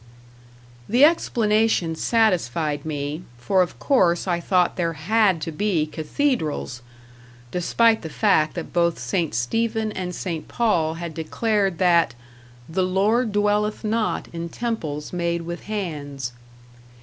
The 0.89 1.05
explanation 1.05 1.93
satisfied 1.93 2.87
me; 2.87 3.21
for 3.37 3.61
of 3.61 3.77
course 3.77 4.27
I 4.27 4.39
thought 4.39 4.75
there 4.75 4.93
had 4.93 5.39
to 5.41 5.51
be 5.51 5.85
cathedrals 5.85 6.81
despite 7.51 8.01
the 8.01 8.09
fact 8.09 8.55
that 8.55 8.73
both 8.73 8.97
St. 8.97 9.35
Stephen 9.35 9.91
and 9.91 10.15
St. 10.15 10.47
Paul 10.47 10.95
had 10.95 11.13
declared 11.13 11.77
that 11.77 12.15
"the 12.67 12.81
Lord 12.81 13.31
dwelleth 13.31 13.83
not 13.83 14.27
in 14.33 14.49
temples 14.49 15.13
made 15.13 15.43
with 15.43 15.65
hands." 15.65 16.31